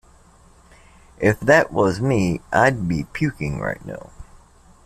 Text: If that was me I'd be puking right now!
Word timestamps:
If 1.19 1.39
that 1.41 1.71
was 1.71 2.01
me 2.01 2.41
I'd 2.51 2.87
be 2.87 3.03
puking 3.13 3.59
right 3.59 3.85
now! 3.85 4.09